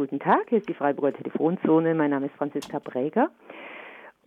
guten 0.00 0.18
Tag. 0.18 0.48
Hier 0.48 0.56
ist 0.56 0.68
die 0.68 0.72
Freiburger 0.72 1.14
Telefonzone. 1.14 1.94
Mein 1.94 2.08
Name 2.08 2.24
ist 2.24 2.34
Franziska 2.36 2.78
Breger. 2.78 3.28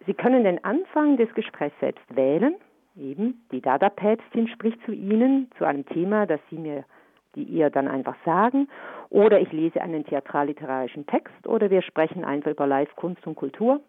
Sie 0.06 0.14
können 0.14 0.44
den 0.44 0.64
Anfang 0.64 1.18
des 1.18 1.34
Gesprächs 1.34 1.74
selbst 1.80 2.16
wählen. 2.16 2.54
Eben, 2.96 3.44
die 3.52 3.60
Dada-Päpstin 3.60 4.50
spricht 4.50 4.80
zu 4.86 4.92
Ihnen 4.92 5.50
zu 5.58 5.66
einem 5.66 5.84
Thema, 5.88 6.28
das 6.28 6.40
Sie 6.52 6.60
mir, 6.60 6.86
die 7.34 7.42
ihr 7.42 7.72
dann 7.72 7.88
einfach 7.88 8.16
sagen. 8.24 8.68
Oder 9.10 9.40
ich 9.40 9.52
lese 9.52 9.82
einen 9.82 10.06
theatralliterarischen 10.06 11.08
Text. 11.08 11.48
Oder 11.48 11.72
wir 11.72 11.82
sprechen 11.82 12.24
einfach 12.24 12.52
über 12.52 12.68
Live, 12.68 12.96
Kunst 12.96 13.26
und 13.26 13.34
Kultur. 13.34 13.82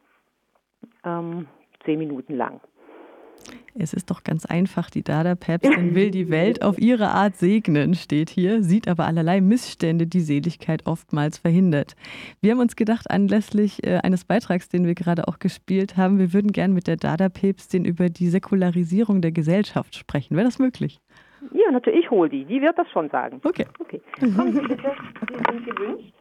Ähm, 1.05 1.49
zehn 1.85 1.99
Minuten 1.99 2.35
lang. 2.35 2.63
Es 3.77 3.93
ist 3.93 4.09
doch 4.11 4.23
ganz 4.23 4.47
einfach, 4.47 4.89
die 4.89 5.03
Dada-Päpstin 5.03 5.97
will 5.97 6.13
die 6.13 6.31
Welt 6.31 6.63
auf 6.63 6.79
ihre 6.79 7.09
Art 7.09 7.35
segnen, 7.35 7.95
steht 7.95 8.31
hier, 8.31 8.63
sieht 8.63 8.87
aber 8.87 9.05
allerlei 9.05 9.41
Missstände, 9.41 10.07
die 10.07 10.21
Seligkeit 10.21 10.87
oftmals 10.87 11.39
verhindert. 11.39 11.97
Wir 12.41 12.53
haben 12.53 12.61
uns 12.61 12.77
gedacht, 12.77 13.11
anlässlich 13.11 13.85
äh, 13.85 13.99
eines 14.05 14.25
Beitrags, 14.25 14.69
den 14.69 14.87
wir 14.87 14.95
gerade 14.95 15.27
auch 15.27 15.41
gespielt 15.41 15.97
haben, 15.97 16.21
wir 16.21 16.33
würden 16.33 16.53
gern 16.53 16.73
mit 16.73 16.87
der 16.87 16.97
Dada-Päpstin 16.97 17.85
über 17.85 18.11
die 18.11 18.29
Säkularisierung 18.29 19.21
der 19.21 19.33
Gesellschaft 19.33 19.97
sprechen. 19.97 20.37
Wäre 20.37 20.47
das 20.47 20.61
möglich? 20.61 21.01
Ja, 21.53 21.73
natürlich, 21.73 22.05
ich 22.05 22.11
hole 22.13 22.31
die. 22.31 22.45
Die 22.45 22.61
wird 22.61 22.79
das 22.79 22.89
schon 22.93 23.11
sagen. 23.11 23.41
Okay. 23.43 23.67
Okay. 23.81 24.01
Kommen 24.21 24.53
Sie 24.53 24.61
bitte. 24.61 24.93
Sie 25.29 25.53
sind 25.53 25.67
gewünscht. 25.67 26.15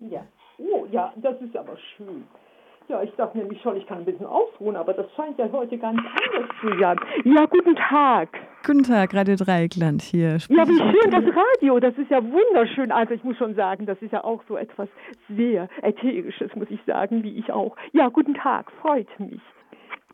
Ja. 0.00 0.26
Oh, 0.58 0.86
ja, 0.90 1.12
das 1.16 1.40
ist 1.40 1.56
aber 1.56 1.78
schön. 1.96 2.24
Ja, 2.90 3.04
ich 3.04 3.14
dachte 3.14 3.38
nämlich 3.38 3.62
schon, 3.62 3.76
ich 3.76 3.86
kann 3.86 3.98
ein 3.98 4.04
bisschen 4.04 4.26
ausruhen, 4.26 4.74
aber 4.74 4.92
das 4.92 5.06
scheint 5.14 5.38
ja 5.38 5.48
heute 5.52 5.78
ganz 5.78 5.96
anders 6.00 6.50
zu 6.60 6.76
sein. 6.76 6.98
Ja, 7.22 7.46
guten 7.46 7.76
Tag. 7.76 8.28
Guten 8.66 8.82
Tag, 8.82 9.14
Radio 9.14 9.36
Dreieckland 9.36 10.02
hier. 10.02 10.38
Ja, 10.48 10.66
wie 10.66 10.76
schön 10.76 11.10
das 11.12 11.22
Radio, 11.22 11.78
das 11.78 11.96
ist 11.96 12.10
ja 12.10 12.20
wunderschön. 12.20 12.90
Also 12.90 13.14
ich 13.14 13.22
muss 13.22 13.36
schon 13.36 13.54
sagen, 13.54 13.86
das 13.86 13.96
ist 14.02 14.12
ja 14.12 14.24
auch 14.24 14.42
so 14.48 14.56
etwas 14.56 14.88
sehr 15.28 15.68
Ätherisches, 15.82 16.52
muss 16.56 16.68
ich 16.68 16.80
sagen, 16.84 17.22
wie 17.22 17.38
ich 17.38 17.52
auch. 17.52 17.76
Ja, 17.92 18.08
guten 18.08 18.34
Tag, 18.34 18.72
freut 18.82 19.06
mich. 19.20 19.40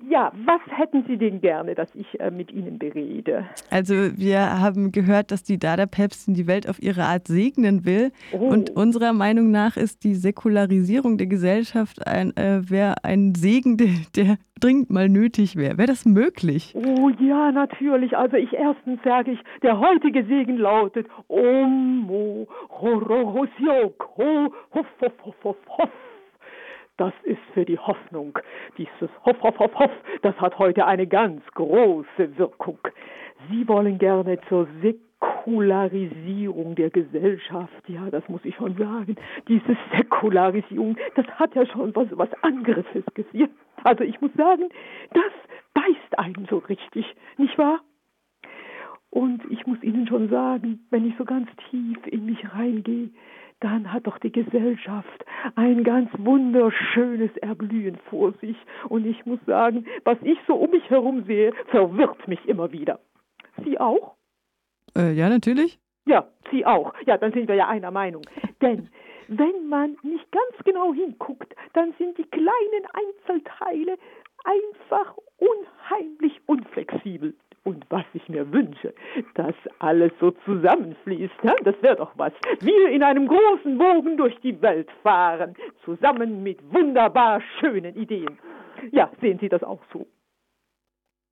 Ja, 0.09 0.31
was 0.45 0.61
hätten 0.69 1.05
Sie 1.09 1.17
denn 1.17 1.41
gerne, 1.41 1.75
dass 1.75 1.89
ich 1.95 2.21
äh, 2.21 2.31
mit 2.31 2.53
Ihnen 2.53 2.79
berede? 2.79 3.47
Also 3.71 3.95
wir 3.95 4.61
haben 4.61 4.93
gehört, 4.93 5.31
dass 5.31 5.43
die 5.43 5.59
Dada-Päpstin 5.59 6.35
die 6.35 6.47
Welt 6.47 6.69
auf 6.69 6.83
ihre 6.83 7.05
Art 7.05 7.27
segnen 7.29 7.87
will. 7.87 8.13
Oh. 8.33 8.39
Und 8.39 8.71
unserer 8.71 9.13
Meinung 9.15 9.51
nach 9.51 9.77
ist 9.77 10.05
die 10.05 10.15
Säkularisierung 10.15 11.17
der 11.17 11.27
Gesellschaft 11.27 12.07
ein, 12.07 12.37
äh, 12.37 12.61
ein 13.03 13.35
Segen, 13.35 13.79
der, 13.79 13.89
der 14.15 14.37
dringend 14.61 14.91
mal 14.91 15.09
nötig 15.09 15.57
wäre. 15.57 15.79
Wäre 15.79 15.89
das 15.89 16.05
möglich? 16.05 16.75
Oh 16.75 17.11
ja, 17.19 17.51
natürlich. 17.53 18.17
Also 18.17 18.37
ich 18.37 18.53
erstens 18.53 19.01
sage 19.03 19.33
ich, 19.33 19.41
der 19.63 19.79
heutige 19.79 20.25
Segen 20.25 20.59
lautet 20.59 21.07
Omo 21.29 22.47
Hororosioko 22.71 24.53
Hoff 24.75 24.87
Hoff 25.01 25.13
Hoff 25.25 25.35
Hoff 25.45 25.57
Hoff 25.79 25.91
das 26.97 27.13
ist 27.25 27.41
für 27.53 27.65
die 27.65 27.79
Hoffnung. 27.79 28.39
Dieses 28.79 29.11
Hoff, 29.25 29.41
Hoff, 29.43 29.59
Hoff, 29.59 29.75
Hoff, 29.79 29.91
das 30.23 30.39
hat 30.41 30.59
heute 30.59 30.87
eine 30.87 31.07
ganz 31.07 31.43
große 31.55 32.39
Wirkung. 32.39 32.79
Sie 33.51 33.69
wollen 33.69 33.99
gerne 33.99 34.39
zur 34.49 34.67
Säkularisierung 34.83 36.75
der 36.75 36.91
Gesellschaft. 36.91 37.89
Ja, 37.89 38.11
das 38.11 38.27
muss 38.29 38.45
ich 38.45 38.55
schon 38.55 38.77
sagen. 38.77 39.17
Diese 39.47 39.77
Säkularisierung, 39.95 40.97
das 41.15 41.27
hat 41.27 41.55
ja 41.55 41.67
schon 41.67 41.95
was, 41.95 42.09
was 42.13 42.29
Angriffes 42.43 43.05
gesehen. 43.15 43.51
Also 43.85 44.05
ich 44.05 44.21
muss 44.21 44.33
sagen, 44.35 44.69
das 45.13 45.33
beißt 45.75 46.19
einen 46.19 46.47
so 46.49 46.59
richtig, 46.59 47.15
nicht 47.37 47.57
wahr? 47.59 47.81
Und 49.11 49.43
ich 49.51 49.67
muss 49.67 49.83
Ihnen 49.83 50.07
schon 50.07 50.29
sagen, 50.29 50.87
wenn 50.91 51.07
ich 51.07 51.15
so 51.17 51.25
ganz 51.25 51.49
tief 51.71 51.99
in 52.07 52.27
mich 52.27 52.53
reingehe, 52.53 53.11
dann 53.61 53.93
hat 53.93 54.07
doch 54.07 54.19
die 54.19 54.33
Gesellschaft 54.33 55.25
ein 55.55 55.85
ganz 55.85 56.11
wunderschönes 56.19 57.35
Erblühen 57.39 57.97
vor 58.11 58.33
sich. 58.41 58.57
Und 58.89 59.07
ich 59.07 59.25
muss 59.25 59.41
sagen, 59.47 59.87
was 60.05 60.19
ich 60.23 60.39
so 60.47 60.55
um 60.55 60.71
mich 60.71 60.89
herum 60.91 61.25
sehe, 61.25 61.53
verwirrt 61.69 62.29
mich 62.29 62.45
immer 62.47 62.73
wieder. 62.73 63.01
Sie 63.65 63.79
auch? 63.79 64.15
Äh, 64.97 65.13
ja, 65.13 65.29
natürlich. 65.29 65.79
Ja, 66.07 66.29
Sie 66.51 66.65
auch. 66.65 66.95
Ja, 67.07 67.17
dann 67.19 67.33
sind 67.33 67.49
wir 67.49 67.55
ja 67.55 67.69
einer 67.69 67.91
Meinung. 67.91 68.23
Denn 68.61 68.89
wenn 69.29 69.69
man 69.69 69.97
nicht 70.03 70.31
ganz 70.31 70.65
genau 70.65 70.93
hinguckt, 70.93 71.55
dann 71.73 71.95
sind 71.99 72.17
die 72.19 72.25
kleinen 72.25 72.87
Einzelteile 72.93 73.97
einfach 74.45 75.17
unheimlich 75.39 76.41
unflexibel 76.47 77.35
und 77.67 77.85
was 77.91 78.05
ich 78.15 78.29
mir 78.29 78.51
wünsche, 78.53 78.95
dass 79.35 79.55
alles 79.81 80.13
so 80.21 80.31
zusammenfließt. 80.45 81.35
Ja? 81.43 81.55
Das 81.65 81.75
wäre 81.83 81.97
doch 81.97 82.13
was. 82.17 82.33
Wir 82.61 82.91
in 82.91 83.03
einem 83.03 83.27
großen 83.27 83.77
Bogen 83.77 84.17
durch 84.17 84.37
die 84.41 84.61
Welt 84.63 84.89
fahren, 85.03 85.55
zusammen 85.85 86.43
mit 86.43 86.59
wunderbar 86.73 87.43
schönen 87.59 87.97
Ideen. 87.97 88.39
Ja, 88.93 89.11
sehen 89.21 89.39
Sie 89.41 89.49
das 89.49 89.63
auch 89.65 89.81
so? 89.93 90.07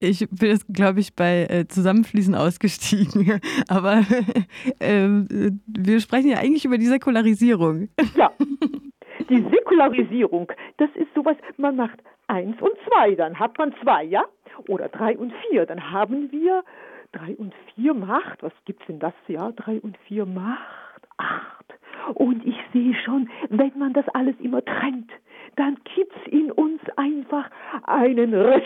Ich 0.01 0.29
bin 0.29 0.51
jetzt, 0.51 0.67
glaube 0.69 1.01
ich, 1.01 1.15
bei 1.15 1.47
äh, 1.49 1.67
Zusammenfließen 1.69 2.35
ausgestiegen. 2.35 3.41
Aber 3.69 4.03
äh, 4.81 5.09
wir 5.67 6.01
sprechen 6.01 6.31
ja 6.31 6.39
eigentlich 6.39 6.65
über 6.65 6.79
die 6.79 6.87
Säkularisierung. 6.87 7.89
Ja, 8.17 8.31
die 9.31 9.43
Säkularisierung, 9.43 10.53
das 10.77 10.91
ist 10.95 11.09
sowas, 11.15 11.37
man 11.57 11.77
macht 11.77 11.99
eins 12.27 12.61
und 12.61 12.73
zwei, 12.87 13.15
dann 13.15 13.39
hat 13.39 13.57
man 13.59 13.75
zwei, 13.83 14.05
ja? 14.05 14.25
Oder 14.69 14.89
drei 14.89 15.17
und 15.17 15.33
vier, 15.49 15.67
dann 15.67 15.91
haben 15.91 16.31
wir 16.33 16.65
drei 17.13 17.35
und 17.37 17.55
vier 17.75 17.95
macht, 17.95 18.43
was 18.43 18.53
gibt's 18.65 18.87
denn 18.87 18.99
das, 18.99 19.15
ja? 19.29 19.53
Drei 19.53 19.81
und 19.81 19.97
vier 20.07 20.27
macht 20.27 20.85
acht. 21.17 21.75
Und 22.15 22.45
ich 22.47 22.57
sehe 22.73 22.95
schon, 23.05 23.31
wenn 23.49 23.79
man 23.79 23.93
das 23.93 24.07
alles 24.11 24.35
immer 24.41 24.65
trennt, 24.65 25.11
dann 25.57 25.79
gibt's 25.95 26.17
in 26.27 26.51
uns 26.53 26.81
einfach 26.97 27.51
einen 27.85 28.35
Riss. 28.35 28.63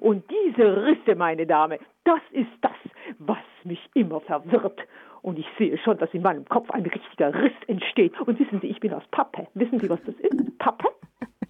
Und 0.00 0.24
diese 0.30 0.84
Risse, 0.86 1.14
meine 1.14 1.46
Dame, 1.46 1.78
das 2.04 2.20
ist 2.32 2.50
das, 2.60 2.72
was 3.18 3.38
mich 3.64 3.80
immer 3.94 4.20
verwirrt. 4.20 4.80
Und 5.22 5.38
ich 5.38 5.46
sehe 5.56 5.78
schon, 5.78 5.96
dass 5.98 6.12
in 6.12 6.22
meinem 6.22 6.44
Kopf 6.46 6.70
ein 6.70 6.82
richtiger 6.82 7.32
Riss 7.34 7.52
entsteht. 7.66 8.20
Und 8.20 8.38
wissen 8.38 8.60
Sie, 8.60 8.66
ich 8.66 8.80
bin 8.80 8.92
aus 8.92 9.04
Pappe. 9.10 9.46
Wissen 9.54 9.78
Sie, 9.78 9.88
was 9.88 10.02
das 10.04 10.14
ist? 10.16 10.58
Pappe? 10.58 10.88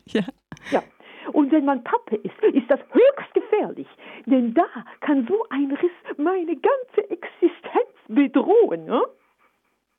Ja. 0.06 0.20
Ja. 0.70 0.82
Und 1.32 1.50
wenn 1.50 1.64
man 1.64 1.82
Pappe 1.82 2.16
ist, 2.16 2.38
ist 2.42 2.70
das 2.70 2.78
höchst 2.92 3.13
gefährlich. 3.64 3.88
Denn 4.26 4.54
da 4.54 4.66
kann 5.00 5.26
so 5.28 5.44
ein 5.50 5.70
Riss 5.72 6.18
meine 6.18 6.56
ganze 6.56 7.10
Existenz 7.10 7.88
bedrohen. 8.08 8.84
Ne? 8.84 9.02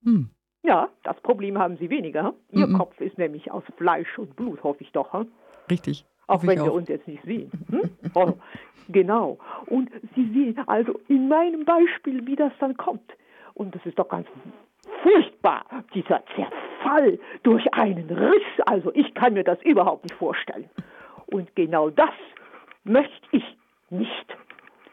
Hm. 0.04 0.30
Ja, 0.64 0.90
das 1.04 1.20
Problem 1.22 1.58
haben 1.58 1.78
Sie 1.78 1.90
weniger. 1.90 2.34
Ihr 2.52 2.68
mhm. 2.68 2.78
Kopf 2.78 3.00
ist 3.00 3.18
nämlich 3.18 3.52
aus 3.52 3.64
Fleisch 3.78 4.18
und 4.18 4.36
Blut, 4.36 4.64
hoffe 4.64 4.84
ich 4.84 4.92
doch. 4.92 5.14
Hm? 5.14 5.28
Richtig. 5.70 6.06
Auch 6.28 6.46
wenn 6.46 6.64
wir 6.64 6.74
uns 6.74 6.90
jetzt 6.90 7.08
nicht 7.08 7.24
sehen. 7.24 7.52
Hm? 7.70 7.92
Oh, 8.16 8.34
genau. 8.90 9.38
Und 9.68 9.92
Sie 10.16 10.26
sehen 10.34 10.60
also 10.66 11.00
in 11.08 11.28
meinem 11.28 11.66
Beispiel, 11.66 12.26
wie 12.26 12.36
das 12.36 12.52
dann 12.60 12.76
kommt. 12.78 13.12
Und 13.54 13.76
das 13.76 13.86
ist 13.86 14.00
doch 14.00 14.10
ganz 14.10 14.28
furchtbar, 15.04 15.64
dieser 15.94 16.24
Zerfall 16.36 17.20
durch 17.44 17.72
einen 17.74 18.10
Riss. 18.10 18.66
Also 18.66 18.92
ich 18.96 19.14
kann 19.14 19.34
mir 19.34 19.44
das 19.44 19.62
überhaupt 19.62 20.04
nicht 20.04 20.16
vorstellen. 20.16 20.68
Und 21.28 21.56
genau 21.56 21.92
das 21.92 22.14
möchte 22.86 23.28
ich 23.32 23.44
nicht. 23.90 24.38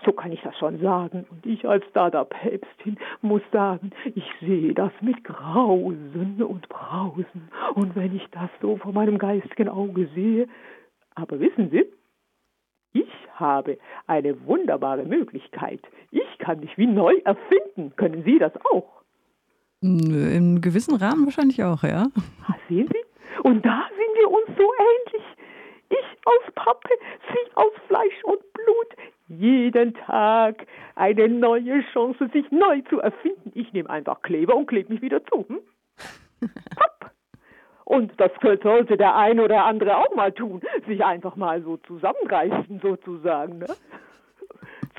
So 0.04 0.12
kann 0.12 0.32
ich 0.32 0.40
das 0.42 0.58
schon 0.58 0.80
sagen. 0.80 1.26
Und 1.30 1.46
ich 1.46 1.66
als 1.68 1.84
Dada-Päpstin 1.92 2.98
muss 3.20 3.42
sagen, 3.52 3.92
ich 4.14 4.24
sehe 4.40 4.74
das 4.74 4.90
mit 5.00 5.22
Grausen 5.22 6.42
und 6.42 6.68
Brausen. 6.68 7.50
Und 7.74 7.94
wenn 7.94 8.16
ich 8.16 8.26
das 8.32 8.50
so 8.60 8.76
vor 8.76 8.92
meinem 8.92 9.18
geistigen 9.18 9.68
Auge 9.68 10.08
sehe, 10.14 10.48
aber 11.14 11.38
wissen 11.38 11.70
Sie, 11.70 11.84
ich 12.94 13.08
habe 13.34 13.78
eine 14.06 14.44
wunderbare 14.46 15.04
Möglichkeit. 15.04 15.80
Ich 16.10 16.38
kann 16.38 16.60
mich 16.60 16.76
wie 16.76 16.86
neu 16.86 17.14
erfinden. 17.24 17.94
Können 17.96 18.24
Sie 18.24 18.38
das 18.38 18.52
auch? 18.72 19.02
Im 19.82 20.60
gewissen 20.60 20.96
Rahmen 20.96 21.24
wahrscheinlich 21.24 21.62
auch, 21.62 21.82
ja. 21.82 22.06
Ah, 22.46 22.54
sehen 22.68 22.88
Sie? 22.92 23.40
Und 23.48 23.64
da 23.64 23.84
sind 23.88 24.18
wir 24.18 24.30
uns 24.30 24.46
so 24.56 24.62
ähnlich. 24.62 25.24
Ich 25.92 26.18
aus 26.24 26.54
Pappe, 26.54 26.88
Sie 27.28 27.56
aus 27.56 27.72
Fleisch 27.86 28.24
und 28.24 28.40
Blut. 28.54 28.96
Jeden 29.28 29.92
Tag 29.94 30.66
eine 30.94 31.28
neue 31.28 31.82
Chance, 31.92 32.30
sich 32.32 32.50
neu 32.50 32.80
zu 32.88 33.00
erfinden. 33.00 33.52
Ich 33.54 33.72
nehme 33.74 33.90
einfach 33.90 34.22
Kleber 34.22 34.56
und 34.56 34.66
klebe 34.66 34.90
mich 34.92 35.02
wieder 35.02 35.22
zu. 35.26 35.46
Hm? 35.48 35.60
Papp. 36.76 37.12
Und 37.84 38.18
das 38.18 38.30
sollte 38.62 38.96
der 38.96 39.16
eine 39.16 39.44
oder 39.44 39.66
andere 39.66 39.98
auch 39.98 40.14
mal 40.14 40.32
tun, 40.32 40.62
sich 40.86 41.04
einfach 41.04 41.36
mal 41.36 41.62
so 41.62 41.76
zusammenreißen 41.76 42.80
sozusagen. 42.80 43.58
Ne? 43.58 43.66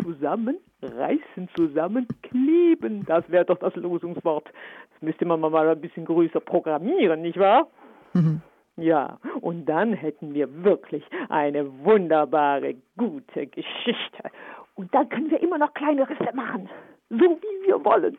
Zusammenreißen, 0.03 1.49
zusammenkleben, 1.55 3.03
das 3.05 3.27
wäre 3.31 3.45
doch 3.45 3.57
das 3.57 3.75
Losungswort. 3.75 4.45
Das 4.93 5.01
müsste 5.01 5.25
man 5.25 5.39
mal 5.39 5.69
ein 5.69 5.81
bisschen 5.81 6.05
größer 6.05 6.39
programmieren, 6.39 7.23
nicht 7.23 7.39
wahr? 7.39 7.67
Mhm. 8.13 8.41
Ja, 8.75 9.19
und 9.41 9.65
dann 9.65 9.93
hätten 9.93 10.33
wir 10.33 10.63
wirklich 10.63 11.03
eine 11.29 11.83
wunderbare, 11.83 12.75
gute 12.97 13.45
Geschichte. 13.47 14.31
Und 14.75 14.93
dann 14.93 15.09
können 15.09 15.29
wir 15.29 15.41
immer 15.41 15.59
noch 15.59 15.73
kleine 15.73 16.09
Risse 16.09 16.33
machen, 16.33 16.67
so 17.09 17.17
wie 17.17 17.67
wir 17.67 17.85
wollen. 17.85 18.17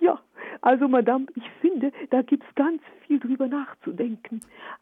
Ja, 0.00 0.18
also 0.60 0.88
Madame, 0.88 1.26
ich 1.34 1.48
finde, 1.60 1.92
da 2.10 2.22
gibt 2.22 2.44
es 2.46 2.54
ganz 2.54 2.82
viel 3.06 3.18
drüber 3.18 3.48
nachzudenken. 3.48 4.40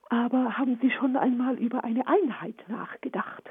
Aber 0.09 0.59
haben 0.59 0.79
Sie 0.83 0.91
schon 0.91 1.17
einmal 1.17 1.57
über 1.57 1.85
eine 1.85 2.07
Einheit 2.07 2.57
nachgedacht? 2.69 3.45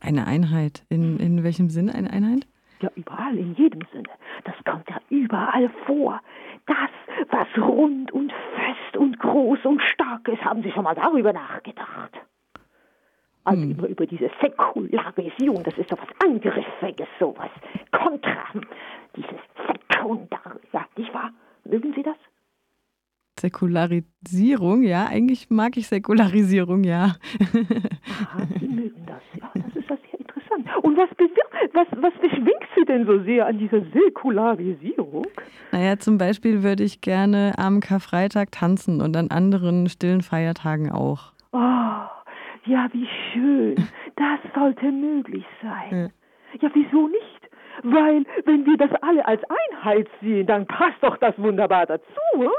Eine 0.00 0.26
Einheit? 0.26 0.84
In, 0.88 1.18
in 1.18 1.44
welchem 1.44 1.70
Sinne 1.70 1.94
eine 1.94 2.10
Einheit? 2.10 2.46
Ja, 2.80 2.90
überall, 2.96 3.36
in 3.38 3.54
jedem 3.54 3.82
Sinne. 3.92 4.10
Das 4.44 4.54
kommt 4.64 4.88
ja 4.90 5.00
überall 5.08 5.70
vor. 5.86 6.20
Das, 6.66 6.90
was 7.30 7.46
rund 7.56 8.12
und 8.12 8.32
fest 8.54 8.81
und 9.02 9.18
groß 9.18 9.64
und 9.64 9.82
stark 9.82 10.28
ist, 10.28 10.44
haben 10.44 10.62
Sie 10.62 10.70
schon 10.70 10.84
mal 10.84 10.94
darüber 10.94 11.32
nachgedacht? 11.32 12.12
Also 13.44 13.62
hm. 13.62 13.72
immer 13.72 13.88
über 13.88 14.06
diese 14.06 14.30
Säkularisierung, 14.40 15.64
das 15.64 15.76
ist 15.76 15.90
doch 15.90 15.98
was 15.98 16.08
Angriffsiges, 16.24 17.08
sowas. 17.18 17.50
Kontra, 17.90 18.44
dieses 19.16 19.40
Säkular, 19.66 20.56
ja, 20.72 20.86
nicht 20.96 21.12
wahr? 21.12 21.32
Mögen 21.64 21.92
Sie 21.94 22.04
das? 22.04 22.16
Säkularisierung, 23.40 24.84
ja, 24.84 25.06
eigentlich 25.06 25.50
mag 25.50 25.76
ich 25.76 25.88
Säkularisierung, 25.88 26.84
ja. 26.84 27.16
Aha, 28.22 28.46
Sie 28.60 28.68
mögen 28.68 29.04
das, 29.06 29.22
ja, 29.34 29.50
das 29.54 29.74
ist 29.74 29.90
das 29.90 29.98
sehr 30.10 30.20
interessant. 30.20 30.68
Und 30.82 30.96
was, 30.96 31.10
was, 31.72 31.88
was 32.00 32.14
beschwingt 32.20 32.46
Sie 32.50 32.51
denn 32.92 33.06
so 33.06 33.18
sehr 33.24 33.46
an 33.46 33.58
dieser 33.58 33.80
Säkularisierung? 33.80 35.26
Naja, 35.72 35.98
zum 35.98 36.18
Beispiel 36.18 36.62
würde 36.62 36.84
ich 36.84 37.00
gerne 37.00 37.52
am 37.56 37.80
Karfreitag 37.80 38.52
tanzen 38.52 39.00
und 39.00 39.16
an 39.16 39.28
anderen 39.30 39.88
stillen 39.88 40.22
Feiertagen 40.22 40.92
auch. 40.92 41.32
Oh, 41.52 41.58
ja, 42.66 42.88
wie 42.92 43.08
schön. 43.32 43.76
Das 44.14 44.40
sollte 44.54 44.92
möglich 44.92 45.44
sein. 45.62 46.12
Ja, 46.60 46.68
wieso 46.74 47.08
nicht? 47.08 47.48
Weil, 47.82 48.24
wenn 48.44 48.66
wir 48.66 48.76
das 48.76 48.90
alle 49.00 49.26
als 49.26 49.40
Einheit 49.72 50.06
sehen, 50.20 50.46
dann 50.46 50.66
passt 50.66 50.98
doch 51.00 51.16
das 51.16 51.36
wunderbar 51.38 51.86
dazu. 51.86 52.04
Hm? 52.36 52.50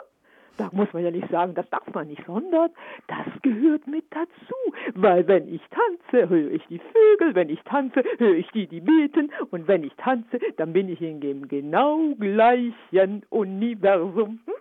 Da 0.58 0.70
muss 0.72 0.92
man 0.94 1.04
ja 1.04 1.12
nicht 1.12 1.30
sagen, 1.30 1.56
das 1.56 1.70
darf 1.70 1.92
man 1.94 2.08
nicht, 2.08 2.24
sondern 2.26 2.70
das 3.08 3.42
gehört 3.42 3.88
mit 3.88 4.06
dazu. 4.12 4.56
Weil 4.94 5.28
wenn 5.28 5.48
ich 5.54 5.62
tanze, 5.70 6.30
höre 6.30 6.52
ich 6.52 6.66
die 6.68 6.80
Vögel, 6.80 7.36
wenn 7.36 7.50
ich 7.50 7.62
tanze, 7.64 8.04
höre 8.18 8.36
ich 8.36 8.48
die, 8.52 8.68
die 8.68 8.82
beten, 8.82 9.32
und 9.52 9.68
wenn 9.68 9.84
ich 9.84 9.94
tanze, 9.96 10.40
dann 10.58 10.74
bin 10.74 10.90
ich 10.90 11.02
in 11.02 11.22
dem 11.22 11.48
genau 11.48 12.14
gleichen 12.20 13.24
Universum. 13.30 14.40
Hm? 14.46 14.54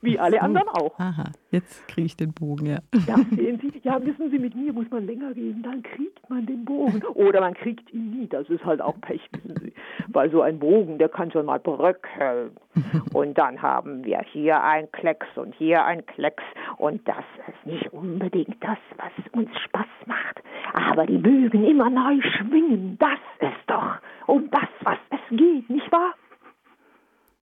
Wie 0.00 0.16
alle 0.18 0.40
anderen 0.40 0.68
auch. 0.68 0.96
Aha, 0.98 1.24
jetzt 1.50 1.88
kriege 1.88 2.06
ich 2.06 2.16
den 2.16 2.32
Bogen, 2.32 2.66
ja. 2.66 2.78
Ja, 3.06 3.16
sehen 3.34 3.58
Sie, 3.60 3.80
ja, 3.82 4.00
wissen 4.04 4.30
Sie, 4.30 4.38
mit 4.38 4.54
mir 4.54 4.72
muss 4.72 4.88
man 4.90 5.06
länger 5.06 5.34
gehen, 5.34 5.60
dann 5.62 5.82
kriegt 5.82 6.30
man 6.30 6.46
den 6.46 6.64
Bogen. 6.64 7.02
Oder 7.14 7.40
man 7.40 7.54
kriegt 7.54 7.92
ihn 7.92 8.10
nie, 8.10 8.28
das 8.28 8.48
ist 8.48 8.64
halt 8.64 8.80
auch 8.80 9.00
Pech, 9.00 9.20
wissen 9.32 9.56
Sie. 9.60 9.72
Weil 10.06 10.30
so 10.30 10.42
ein 10.42 10.60
Bogen, 10.60 10.98
der 10.98 11.08
kann 11.08 11.32
schon 11.32 11.46
mal 11.46 11.58
bröckeln. 11.58 12.52
Und 13.12 13.36
dann 13.38 13.60
haben 13.60 14.04
wir 14.04 14.20
hier 14.20 14.62
ein 14.62 14.90
Klecks 14.92 15.26
und 15.34 15.52
hier 15.56 15.84
ein 15.84 16.06
Klecks. 16.06 16.44
Und 16.76 17.06
das 17.08 17.24
ist 17.48 17.66
nicht 17.66 17.92
unbedingt 17.92 18.62
das, 18.62 18.78
was 18.96 19.10
uns 19.32 19.50
Spaß 19.64 19.86
macht. 20.06 20.42
Aber 20.74 21.06
die 21.06 21.18
Bögen 21.18 21.64
immer 21.64 21.90
neu 21.90 22.20
schwingen, 22.20 22.96
das 22.98 23.18
ist 23.40 23.64
doch 23.66 23.96
um 24.26 24.48
das, 24.50 24.68
was 24.82 24.98
es 25.10 25.36
geht, 25.36 25.68
nicht 25.68 25.90
wahr? 25.90 26.14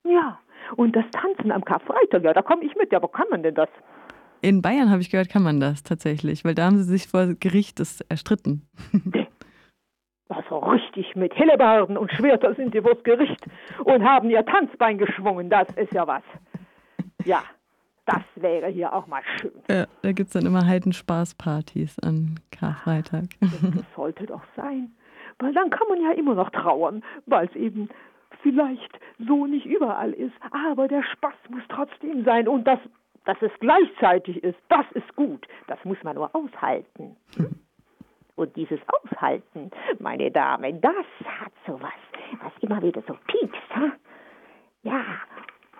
Ja, 0.03 0.39
und 0.75 0.95
das 0.95 1.05
Tanzen 1.11 1.51
am 1.51 1.63
Karfreitag, 1.63 2.23
ja, 2.23 2.33
da 2.33 2.41
komme 2.41 2.63
ich 2.63 2.75
mit. 2.75 2.91
Ja, 2.91 3.01
wo 3.01 3.07
kann 3.07 3.27
man 3.29 3.43
denn 3.43 3.55
das? 3.55 3.69
In 4.41 4.61
Bayern 4.61 4.91
habe 4.91 5.01
ich 5.01 5.09
gehört, 5.09 5.29
kann 5.29 5.43
man 5.43 5.59
das 5.59 5.83
tatsächlich, 5.83 6.45
weil 6.45 6.53
da 6.53 6.65
haben 6.65 6.77
sie 6.77 6.83
sich 6.83 7.07
vor 7.07 7.33
Gericht 7.39 7.79
das 7.79 8.01
erstritten. 8.01 8.67
Also 10.29 10.59
richtig 10.59 11.15
mit 11.15 11.33
Hellebarden 11.35 11.97
und 11.97 12.11
Schwerter 12.11 12.53
sind 12.53 12.73
die 12.73 12.81
vors 12.81 13.01
Gericht 13.03 13.43
und 13.83 14.03
haben 14.03 14.29
ihr 14.29 14.45
Tanzbein 14.45 14.97
geschwungen. 14.97 15.49
Das 15.49 15.67
ist 15.77 15.93
ja 15.93 16.05
was. 16.05 16.23
Ja, 17.23 17.43
das 18.05 18.21
wäre 18.35 18.67
hier 18.67 18.93
auch 18.93 19.07
mal 19.07 19.21
schön. 19.39 19.51
Ja, 19.69 19.85
da 20.01 20.11
gibt 20.11 20.27
es 20.27 20.33
dann 20.33 20.45
immer 20.45 20.65
Heidenspaßpartys 20.65 21.99
an 21.99 22.39
Karfreitag. 22.51 23.25
Das 23.39 23.85
sollte 23.95 24.25
doch 24.25 24.43
sein. 24.55 24.91
Weil 25.39 25.53
dann 25.53 25.69
kann 25.69 25.87
man 25.87 26.01
ja 26.01 26.11
immer 26.11 26.35
noch 26.35 26.49
trauern, 26.49 27.03
weil 27.25 27.47
es 27.47 27.55
eben 27.55 27.89
vielleicht 28.41 28.99
so 29.19 29.45
nicht 29.45 29.65
überall 29.65 30.13
ist, 30.13 30.35
aber 30.51 30.87
der 30.87 31.03
Spaß 31.03 31.35
muss 31.49 31.63
trotzdem 31.69 32.23
sein 32.23 32.47
und 32.47 32.65
das, 32.65 32.79
dass 33.25 33.37
es 33.41 33.51
gleichzeitig 33.59 34.43
ist, 34.43 34.57
das 34.69 34.85
ist 34.93 35.15
gut. 35.15 35.47
Das 35.67 35.83
muss 35.83 36.01
man 36.03 36.15
nur 36.15 36.33
aushalten. 36.35 37.17
Und 38.35 38.55
dieses 38.55 38.79
Aushalten, 38.87 39.71
meine 39.99 40.29
Damen, 40.29 40.79
das 40.79 41.05
hat 41.25 41.51
sowas, 41.65 41.91
was 42.41 42.53
immer 42.61 42.81
wieder 42.81 43.01
so 43.07 43.17
piekst. 43.25 43.75
Ha? 43.75 43.91
Ja, 44.83 45.03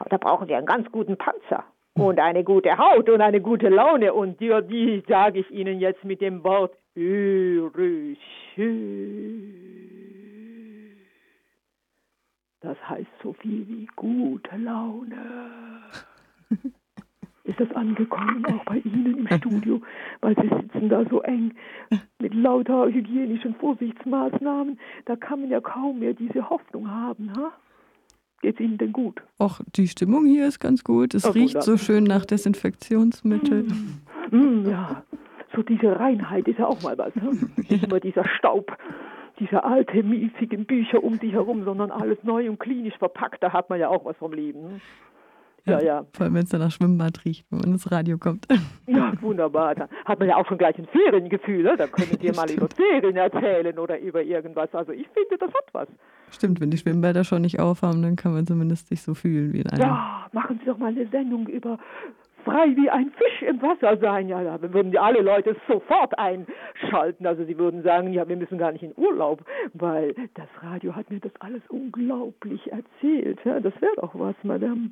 da 0.10 0.18
brauchen 0.18 0.48
wir 0.48 0.58
einen 0.58 0.66
ganz 0.66 0.92
guten 0.92 1.18
Panzer 1.18 1.64
und 1.94 2.20
eine 2.20 2.44
gute 2.44 2.78
Haut 2.78 3.10
und 3.10 3.22
eine 3.22 3.42
gute 3.42 3.70
Laune. 3.70 4.14
Und 4.14 4.40
die, 4.40 4.54
die 4.70 5.04
sage 5.08 5.40
ich 5.40 5.52
Ihnen 5.52 5.80
jetzt 5.80 6.04
mit 6.04 6.20
dem 6.22 6.44
Wort 6.44 6.76
Ürüche. 6.96 8.18
Das 12.68 12.90
heißt 12.90 13.08
so 13.24 13.32
viel 13.32 13.66
wie 13.70 13.88
gute 13.96 14.58
Laune. 14.58 15.16
Ist 17.46 17.58
das 17.62 17.72
angekommen, 17.72 18.46
auch 18.46 18.66
bei 18.66 18.80
Ihnen 18.80 19.20
im 19.20 19.38
Studio? 19.38 19.80
Weil 20.20 20.36
Sie 20.36 20.50
sitzen 20.50 20.90
da 20.90 21.06
so 21.10 21.22
eng 21.22 21.54
mit 22.20 22.34
lauter 22.34 22.88
hygienischen 22.88 23.56
Vorsichtsmaßnahmen. 23.56 24.78
Da 25.06 25.16
kann 25.16 25.40
man 25.40 25.50
ja 25.50 25.62
kaum 25.62 26.00
mehr 26.00 26.14
diese 26.14 26.50
Hoffnung 26.50 26.92
haben. 26.92 27.32
Ha? 27.38 27.54
Geht 28.42 28.56
es 28.56 28.60
Ihnen 28.60 28.78
denn 28.78 28.92
gut? 28.92 29.24
Ach, 29.40 29.62
die 29.78 29.88
Stimmung 29.88 30.26
hier 30.26 30.46
ist 30.46 30.60
ganz 30.60 30.84
gut. 30.84 31.14
Es 31.14 31.24
Ach, 31.24 31.36
riecht 31.36 31.64
so 31.64 31.78
schön 31.78 32.04
nach 32.04 32.26
Desinfektionsmittel. 32.26 33.66
Mm, 34.30 34.38
mm, 34.38 34.70
ja, 34.70 35.04
so 35.56 35.64
diese 35.64 35.98
Reinheit 35.98 36.50
ist 36.50 36.60
ja 36.60 36.68
auch 36.68 36.82
mal 36.84 36.98
was. 36.98 37.16
Ne? 37.16 37.32
Nicht 37.56 37.86
immer 37.86 38.02
dieser 38.02 38.28
Staub 38.28 38.76
diese 39.40 39.64
alte, 39.64 40.04
miesigen 40.04 40.66
Bücher 40.66 41.04
um 41.04 41.16
sich 41.16 41.34
herum, 41.34 41.64
sondern 41.64 41.92
alles 41.92 42.18
neu 42.24 42.50
und 42.50 42.60
klinisch 42.60 42.98
verpackt. 42.98 43.44
Da 43.44 43.54
hat 43.54 43.70
man 43.70 43.80
ja 43.80 43.90
auch 43.90 44.06
was 44.06 44.18
vom 44.18 44.34
Leben. 44.34 44.62
Ne? 44.64 44.82
Ja, 45.68 45.82
ja. 45.82 46.06
Vor 46.14 46.26
allem, 46.26 46.36
wenn 46.36 46.44
es 46.44 46.50
dann 46.50 46.62
nach 46.62 46.72
Schwimmbad 46.72 47.26
riecht, 47.26 47.46
wenn 47.50 47.60
man 47.60 47.72
ins 47.74 47.92
Radio 47.92 48.18
kommt. 48.18 48.48
Ja, 48.88 49.12
wunderbar. 49.22 49.76
Da 49.76 49.90
hat 50.06 50.20
man 50.20 50.30
ja 50.30 50.38
auch 50.38 50.48
schon 50.48 50.58
gleich 50.58 50.78
ein 50.78 50.88
Feriengefühl. 50.88 51.64
Ne? 51.64 51.76
Da 51.78 51.88
können 51.88 52.16
wir 52.20 52.34
mal 52.36 52.50
über 52.50 52.70
Ferien 52.70 53.18
erzählen 53.18 53.78
oder 53.78 54.00
über 54.00 54.24
irgendwas. 54.24 54.74
Also 54.74 54.94
ich 54.94 55.08
finde, 55.10 55.38
das 55.38 55.50
hat 55.50 55.74
was. 55.74 55.88
Stimmt, 56.32 56.62
wenn 56.62 56.72
die 56.72 56.78
Schwimmbäder 56.78 57.26
schon 57.26 57.42
nicht 57.42 57.60
aufhaben, 57.60 58.02
dann 58.02 58.16
kann 58.16 58.34
man 58.34 58.48
zumindest 58.48 58.88
sich 58.88 59.02
so 59.02 59.14
fühlen 59.14 59.52
wie 59.52 59.60
in 59.60 59.70
einem. 59.70 59.82
Ja, 59.82 60.28
machen 60.32 60.60
Sie 60.60 60.66
doch 60.66 60.78
mal 60.78 60.88
eine 60.88 61.06
Sendung 61.08 61.48
über 61.48 61.78
frei 62.52 62.76
wie 62.76 62.90
ein 62.90 63.12
Fisch 63.12 63.48
im 63.48 63.62
Wasser 63.62 63.98
sein. 63.98 64.28
Ja, 64.30 64.42
da 64.58 64.74
würden 64.74 64.92
die 64.92 65.00
alle 65.00 65.22
Leute 65.22 65.56
sofort 65.68 66.18
einschalten. 66.18 67.26
Also 67.28 67.44
sie 67.46 67.58
würden 67.58 67.84
sagen, 67.84 68.14
ja, 68.14 68.28
wir 68.28 68.38
müssen 68.38 68.58
gar 68.58 68.72
nicht 68.72 68.84
in 68.84 68.94
Urlaub, 68.96 69.44
weil 69.74 70.14
das 70.36 70.48
Radio 70.62 70.96
hat 70.96 71.10
mir 71.10 71.20
das 71.20 71.32
alles 71.40 71.62
unglaublich 71.70 72.62
erzählt. 72.72 73.40
Ja, 73.46 73.60
das 73.60 73.74
wäre 73.82 73.94
doch 73.98 74.18
was, 74.18 74.36
Madame. 74.44 74.92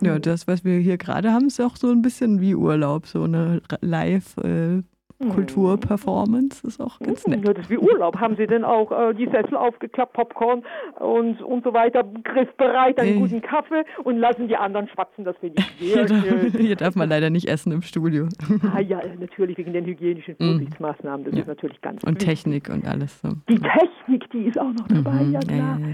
Ja, 0.00 0.18
das, 0.18 0.48
was 0.48 0.64
wir 0.64 0.78
hier 0.78 0.98
gerade 0.98 1.32
haben, 1.32 1.46
ist 1.46 1.60
auch 1.60 1.76
so 1.76 1.88
ein 1.90 2.02
bisschen 2.02 2.40
wie 2.40 2.54
Urlaub, 2.54 3.06
so 3.06 3.22
eine 3.22 3.62
Live- 3.80 4.36
äh, 4.38 4.82
Kulturperformance 5.30 6.66
ist 6.66 6.80
auch 6.80 6.98
ganz 6.98 7.26
nett. 7.26 7.46
Ja, 7.46 7.52
das 7.52 7.64
ist 7.66 7.70
wie 7.70 7.78
Urlaub. 7.78 8.18
Haben 8.18 8.36
Sie 8.36 8.46
denn 8.46 8.64
auch 8.64 8.90
äh, 8.90 9.14
die 9.14 9.26
Sessel 9.26 9.56
aufgeklappt, 9.56 10.12
Popcorn 10.12 10.62
und, 10.98 11.40
und 11.42 11.64
so 11.64 11.72
weiter, 11.72 12.04
griffbereit, 12.24 12.98
einen 12.98 13.20
guten 13.20 13.40
Kaffee 13.42 13.84
und 14.04 14.18
lassen 14.18 14.48
die 14.48 14.56
anderen 14.56 14.88
schwatzen? 14.88 15.24
Das 15.24 15.36
finde 15.38 15.62
ich 15.62 15.66
sehr 15.92 16.06
hier 16.06 16.08
schön. 16.08 16.52
Darf, 16.52 16.60
hier 16.60 16.76
darf 16.76 16.94
man 16.94 17.08
leider 17.08 17.30
nicht 17.30 17.48
essen 17.48 17.72
im 17.72 17.82
Studio. 17.82 18.28
Ah 18.74 18.80
ja, 18.80 19.00
natürlich 19.18 19.58
wegen 19.58 19.72
den 19.72 19.84
hygienischen 19.84 20.36
mhm. 20.38 20.52
Vorsichtsmaßnahmen. 20.52 21.24
Das 21.24 21.34
ja. 21.34 21.40
ist 21.40 21.46
natürlich 21.48 21.80
ganz 21.80 22.02
Und 22.04 22.20
wichtig. 22.20 22.28
Technik 22.28 22.68
und 22.70 22.86
alles. 22.86 23.20
So. 23.20 23.28
Die 23.48 23.58
Technik, 23.58 24.30
die 24.30 24.44
ist 24.46 24.58
auch 24.58 24.72
noch 24.72 24.88
dabei, 24.88 25.24
mhm. 25.24 25.32
ja 25.32 25.40
klar. 25.40 25.78
Ja, 25.80 25.86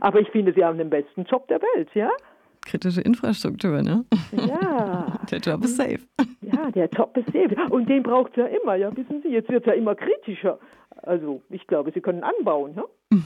Aber 0.00 0.20
ich 0.20 0.28
finde, 0.28 0.52
Sie 0.54 0.64
haben 0.64 0.78
den 0.78 0.88
besten 0.88 1.24
Job 1.24 1.46
der 1.48 1.60
Welt, 1.60 1.88
ja? 1.94 2.10
Kritische 2.64 3.00
Infrastruktur, 3.00 3.82
ne? 3.82 4.04
Ja. 4.32 5.20
Der 5.30 5.38
Job 5.38 5.64
ist 5.64 5.76
safe. 5.76 6.00
Ja, 6.40 6.70
der 6.70 6.88
Job 6.88 7.16
ist 7.16 7.26
safe. 7.26 7.54
Und 7.70 7.88
den 7.88 8.02
braucht 8.02 8.32
es 8.32 8.36
ja 8.36 8.46
immer, 8.46 8.74
ja, 8.74 8.94
wissen 8.96 9.22
Sie, 9.22 9.28
jetzt 9.28 9.48
wird 9.48 9.62
es 9.62 9.66
ja 9.66 9.72
immer 9.72 9.94
kritischer. 9.94 10.58
Also, 11.02 11.42
ich 11.48 11.66
glaube, 11.66 11.92
Sie 11.92 12.00
können 12.00 12.22
anbauen, 12.22 12.74
ne? 12.74 12.84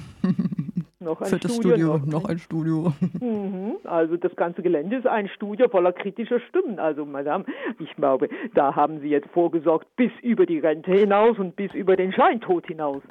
noch 1.01 1.21
ein 1.21 1.29
Für 1.29 1.39
das 1.39 1.57
Studio, 1.57 1.99
noch, 1.99 2.07
noch 2.07 2.25
ein 2.27 2.39
Studio. 2.39 2.93
Mhm. 3.21 3.77
Also 3.85 4.17
das 4.17 4.35
ganze 4.37 4.63
Gelände 4.63 4.97
ist 4.97 5.07
ein 5.07 5.29
Studio 5.29 5.69
voller 5.69 5.93
kritischer 5.93 6.39
Stimmen. 6.41 6.79
Also, 6.79 7.05
Madame, 7.05 7.45
ich 7.79 7.95
glaube, 7.97 8.29
da 8.55 8.75
haben 8.77 9.01
Sie 9.01 9.09
jetzt 9.09 9.29
vorgesorgt 9.31 9.87
bis 9.97 10.13
über 10.23 10.47
die 10.47 10.59
Rente 10.59 10.93
hinaus 10.93 11.39
und 11.39 11.57
bis 11.57 11.73
über 11.75 11.97
den 11.97 12.13
Scheintod 12.13 12.67
hinaus. 12.67 13.03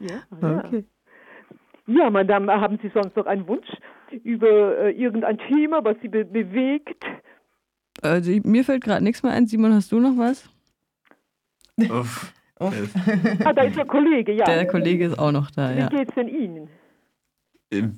Ja, 0.00 0.22
okay. 0.40 0.84
Ja, 1.86 2.08
Madame, 2.08 2.52
haben 2.60 2.78
Sie 2.82 2.90
sonst 2.94 3.16
noch 3.16 3.26
einen 3.26 3.46
Wunsch? 3.46 3.68
Über 4.14 4.78
äh, 4.78 4.90
irgendein 4.92 5.38
Thema, 5.38 5.84
was 5.84 5.96
Sie 6.02 6.08
be 6.08 6.24
bewegt? 6.24 7.04
Also 8.02 8.32
mir 8.44 8.64
fällt 8.64 8.84
gerade 8.84 9.04
nichts 9.04 9.22
mehr 9.22 9.32
ein. 9.32 9.46
Simon, 9.46 9.74
hast 9.74 9.92
du 9.92 9.98
noch 9.98 10.16
was? 10.16 10.48
Uff. 11.78 12.32
Uff. 12.60 12.94
ah, 13.44 13.52
da 13.52 13.62
ist 13.62 13.76
der 13.76 13.84
Kollege, 13.86 14.32
ja. 14.32 14.44
Der 14.44 14.66
Kollege 14.66 15.06
ist 15.06 15.18
auch 15.18 15.32
noch 15.32 15.50
da, 15.50 15.74
Wie 15.74 15.80
ja. 15.80 15.88
geht's 15.88 16.14
denn 16.14 16.28
Ihnen? 16.28 16.68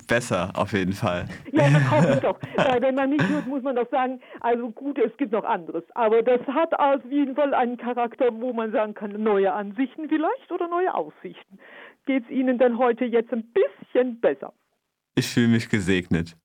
Besser, 0.07 0.51
auf 0.55 0.73
jeden 0.73 0.93
Fall. 0.93 1.25
Ja, 1.51 1.69
das 1.69 1.91
hoffe 1.91 2.13
ich 2.15 2.19
doch. 2.19 2.39
Weil 2.55 2.81
wenn 2.81 2.95
man 2.95 3.11
nicht 3.11 3.27
hört, 3.29 3.45
muss 3.45 3.61
man 3.61 3.75
doch 3.75 3.89
sagen, 3.91 4.19
also 4.39 4.71
gut, 4.71 4.97
es 4.97 5.15
gibt 5.17 5.33
noch 5.33 5.43
anderes. 5.43 5.83
Aber 5.93 6.23
das 6.23 6.41
hat 6.47 6.73
auf 6.79 7.01
jeden 7.09 7.35
Fall 7.35 7.53
einen 7.53 7.77
Charakter, 7.77 8.29
wo 8.31 8.53
man 8.53 8.71
sagen 8.71 8.95
kann, 8.95 9.11
neue 9.21 9.53
Ansichten 9.53 10.09
vielleicht 10.09 10.51
oder 10.51 10.67
neue 10.67 10.93
Aussichten. 10.95 11.59
Geht 12.05 12.23
es 12.23 12.29
Ihnen 12.31 12.57
denn 12.57 12.77
heute 12.79 13.05
jetzt 13.05 13.31
ein 13.31 13.43
bisschen 13.43 14.19
besser? 14.19 14.53
Ich 15.17 15.27
fühle 15.29 15.47
mich 15.47 15.67
gesegnet. 15.67 16.37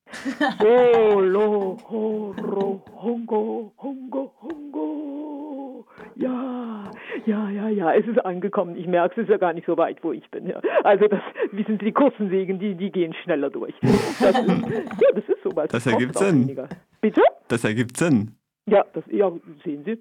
Holo, 0.58 1.76
horo, 1.90 2.82
hongo, 3.02 3.70
hongo, 3.76 4.32
hongo. 4.40 5.86
Ja, 6.16 6.90
ja, 7.26 7.50
ja, 7.50 7.68
ja, 7.68 7.92
es 7.92 8.06
ist 8.06 8.24
angekommen. 8.24 8.74
Ich 8.76 8.86
merke, 8.86 9.20
es 9.20 9.26
ist 9.26 9.30
ja 9.30 9.36
gar 9.36 9.52
nicht 9.52 9.66
so 9.66 9.76
weit, 9.76 10.02
wo 10.02 10.12
ich 10.12 10.26
bin. 10.30 10.46
Ja. 10.46 10.62
Also 10.84 11.06
das, 11.06 11.20
wissen 11.50 11.78
Sie, 11.78 11.84
die 11.84 11.92
kurzen 11.92 12.30
Wegen, 12.30 12.58
die, 12.58 12.74
die 12.74 12.90
gehen 12.90 13.12
schneller 13.22 13.50
durch. 13.50 13.74
Das 13.82 14.38
ist, 14.40 14.48
ja, 14.48 15.12
das 15.14 15.28
ist 15.28 15.42
sowas. 15.42 15.68
Das 15.68 15.86
ergibt 15.86 16.16
Sinn. 16.16 16.44
Weniger. 16.44 16.68
Bitte? 17.02 17.20
Das 17.48 17.64
ergibt 17.64 17.98
Sinn. 17.98 18.30
Ja, 18.64 18.86
das, 18.94 19.04
ja, 19.10 19.30
sehen 19.64 19.84
Sie. 19.84 19.98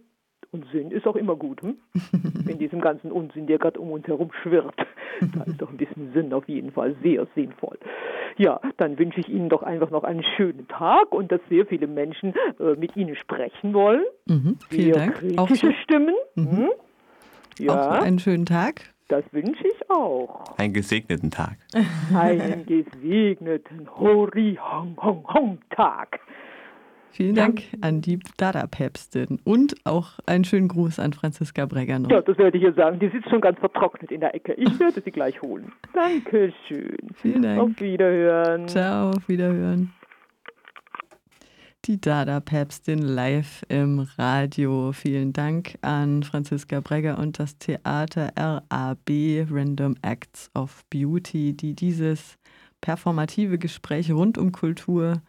Und 0.53 0.65
Sinn 0.73 0.91
ist 0.91 1.07
auch 1.07 1.15
immer 1.15 1.37
gut, 1.37 1.61
hm? 1.61 1.77
in 2.47 2.59
diesem 2.59 2.81
ganzen 2.81 3.09
Unsinn, 3.11 3.47
der 3.47 3.57
gerade 3.57 3.79
um 3.79 3.89
uns 3.91 4.05
herum 4.05 4.31
schwirrt. 4.43 4.75
Da 5.33 5.43
ist 5.43 5.61
doch 5.61 5.69
ein 5.69 5.77
bisschen 5.77 6.11
Sinn 6.13 6.33
auf 6.33 6.45
jeden 6.49 6.71
Fall 6.71 6.93
sehr 7.01 7.25
sinnvoll. 7.35 7.77
Ja, 8.37 8.59
dann 8.77 8.99
wünsche 8.99 9.19
ich 9.21 9.29
Ihnen 9.29 9.47
doch 9.49 9.63
einfach 9.63 9.89
noch 9.91 10.03
einen 10.03 10.23
schönen 10.35 10.67
Tag 10.67 11.13
und 11.13 11.31
dass 11.31 11.39
sehr 11.49 11.65
viele 11.65 11.87
Menschen 11.87 12.33
äh, 12.59 12.75
mit 12.75 12.97
Ihnen 12.97 13.15
sprechen 13.15 13.73
wollen. 13.73 14.03
Mhm, 14.25 14.57
vielen 14.69 14.93
sehr 14.93 15.05
Dank. 15.05 15.19
Kritische 15.19 15.69
auch 15.69 15.83
Stimmen. 15.83 16.15
Mhm. 16.35 16.57
Hm? 16.57 16.69
Ja. 17.59 17.73
Auch 17.73 18.01
einen 18.01 18.19
schönen 18.19 18.45
Tag. 18.45 18.81
Das 19.07 19.23
wünsche 19.31 19.65
ich 19.67 19.89
auch. 19.89 20.57
Einen 20.57 20.73
gesegneten 20.73 21.31
Tag. 21.31 21.57
Einen 22.15 22.65
gesegneten 22.65 23.87
Hori-Hong-Hong-Hong-Tag. 23.99 26.19
Vielen 27.11 27.35
Dank 27.35 27.63
an 27.81 28.01
die 28.01 28.19
Dada-Päpstin 28.37 29.39
und 29.43 29.75
auch 29.83 30.19
einen 30.25 30.45
schönen 30.45 30.69
Gruß 30.69 30.99
an 30.99 31.11
Franziska 31.11 31.65
Bregger 31.65 31.99
noch. 31.99 32.09
Ja, 32.09 32.21
das 32.21 32.37
werde 32.37 32.57
ich 32.57 32.63
ihr 32.63 32.73
sagen. 32.73 32.99
Die 32.99 33.09
sitzt 33.09 33.29
schon 33.29 33.41
ganz 33.41 33.59
vertrocknet 33.59 34.11
in 34.11 34.21
der 34.21 34.33
Ecke. 34.33 34.53
Ich 34.53 34.79
werde 34.79 35.01
sie 35.01 35.11
gleich 35.11 35.41
holen. 35.41 35.71
Dankeschön. 35.93 36.97
Vielen 37.15 37.41
Dank. 37.41 37.59
Auf 37.59 37.81
Wiederhören. 37.81 38.67
Ciao, 38.67 39.09
auf 39.09 39.27
Wiederhören. 39.27 39.93
Die 41.85 41.99
Dada-Päpstin 41.99 42.99
live 42.99 43.63
im 43.67 44.07
Radio. 44.17 44.91
Vielen 44.93 45.33
Dank 45.33 45.79
an 45.81 46.23
Franziska 46.23 46.79
Bregger 46.79 47.17
und 47.17 47.39
das 47.39 47.57
Theater 47.57 48.31
RAB 48.37 49.09
Random 49.49 49.95
Acts 50.01 50.51
of 50.53 50.85
Beauty, 50.91 51.53
die 51.53 51.73
dieses 51.73 52.37
performative 52.81 53.57
Gespräch 53.57 54.11
rund 54.11 54.37
um 54.37 54.51
Kultur 54.51 55.21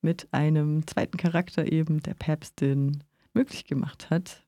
mit 0.00 0.28
einem 0.32 0.86
zweiten 0.86 1.16
Charakter 1.16 1.70
eben, 1.70 2.00
der 2.02 2.14
Päpstin, 2.14 3.04
möglich 3.34 3.64
gemacht 3.64 4.10
hat. 4.10 4.44